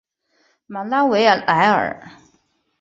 [0.65, 2.07] 马拉维莱尔。